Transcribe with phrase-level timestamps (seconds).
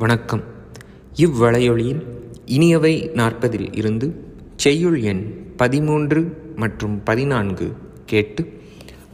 [0.00, 0.42] வணக்கம்.
[1.14, 2.02] இவ்வளையொலியில்
[2.46, 4.24] இனியவை நாற்பதில் இருந்து
[4.56, 7.76] செய்யுள் எண் பதிமூன்று மற்றும் பதினான்கு
[8.06, 8.60] கேட்டு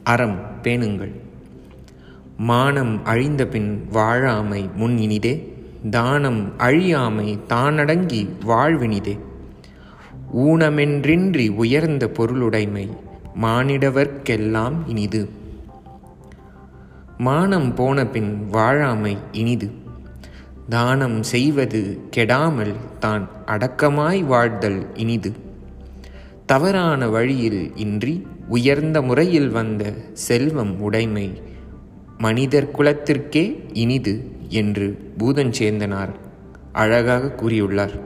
[0.03, 1.13] அறம் பேணுங்கள்.
[2.37, 5.55] மானம் அழிந்த பின் வாழாமை முன் இனிதே
[5.91, 9.19] தானம் அழியாமை தானடங்கி வாழ்வினிதே.
[10.37, 12.91] ஊனமென்றின்றி உயர்ந்த பொருளுடைமை
[13.43, 15.29] மானிடவர்க்கெல்லாம் இனிது.
[17.19, 19.85] மானம் போன பின் வாழாமை இனிது.
[20.69, 25.33] தானம் செய்வது கெடாமல் தான் அடக்கமாய் வாழ்தல் இனிது.
[26.47, 31.41] தவறான வழியில் இன்றி உயர்ந்த முறையில் வந்த செல்வம் உடைமை
[32.19, 36.15] மனிதர் குலத்திற்கே இனிது என்று பூதஞ்சேந்தனார்
[36.73, 38.01] அழகாக கூறியுள்ளார்.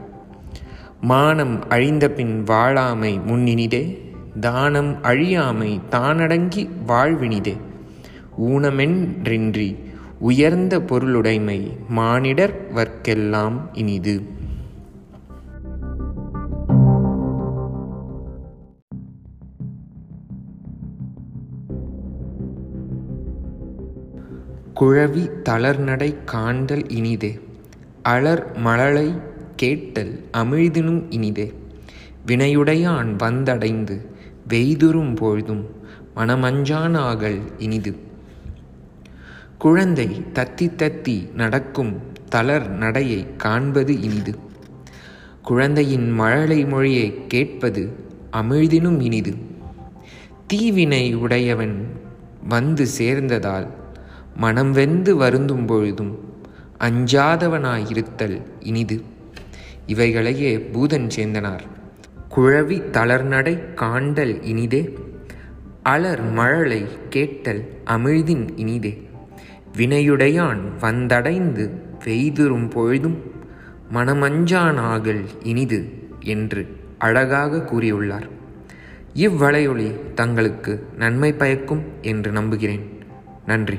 [1.01, 3.99] மானம் அழிந்தபின் வாழாமை முன்னினிதே
[4.41, 7.57] தானம் அழியாமை தானடங்கி வாழ்வினிதே.
[8.41, 9.77] ஊனமென்றின்றி
[10.21, 14.23] உயர்ந்த பொருளுடைமை மானிடர் வர்க்கெல்லாம் இனிது.
[24.75, 27.39] குழவி தளர்நடை காண்டல் இனிதே.
[28.03, 29.15] அலர் மழலை
[29.57, 31.53] கேட்டல் அமிழ்தினும் இனிதே.
[32.27, 34.07] வினையுடையான் வந்தடைந்து
[34.49, 35.67] வெய்துறும் பொழுதும்
[36.17, 38.09] மனமஞ்சானாகல் இனிது.
[39.61, 44.35] குழந்தை தத்தி தத்தி நடக்கும் தளர் நடையை காண்பது இனிது.
[45.43, 47.93] குழந்தையின் மழலை மொழியை கேட்பது
[48.33, 49.35] அமிழ்தினும் இனிது.
[50.47, 52.01] தீவினை உடையவன்
[52.49, 53.67] வந்து சேர்ந்ததால்
[54.37, 56.19] மனம் வெந்து வருந்தும் பொழுதும்
[56.81, 59.03] அஞ்சாதவனாயிருத்தல் இனிது.
[59.87, 61.67] இவைகளையே பூதன் சேர்ந்தனார்.
[62.37, 64.99] குழவி தளர்நடை காண்டல் இனிதே.
[65.83, 69.09] அலர் மழலை கேட்டல் அமிழ்தின் இனிதே.
[69.77, 71.71] வினையுடையான் வந்தடைந்து
[72.05, 73.19] வெய்துறும் பொழுதும்
[73.95, 76.67] மனமஞ்சானாகல் இனிது என்று
[76.99, 78.29] அழகாக கூறியுள்ளார்.
[79.15, 82.99] இவ்வளையொலி தங்களுக்கு நன்மை பயக்கும் என்று நம்புகிறேன்.
[83.47, 83.79] நன்றி.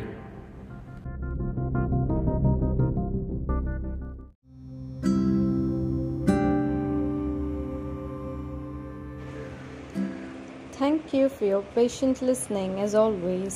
[10.79, 13.51] Thank you for your patient listening as always.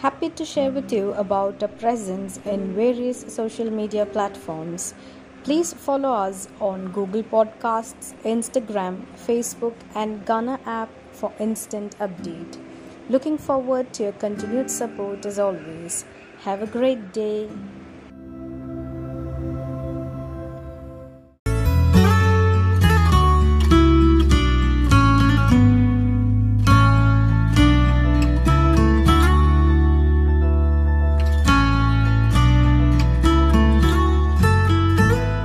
[0.00, 4.94] Happy to share with you about our presence in various social media platforms.
[5.44, 12.56] Please follow us on Google Podcasts, Instagram, Facebook, and Ghana app for instant update.
[13.10, 16.06] Looking forward to your continued support as always.
[16.44, 17.50] Have a great day.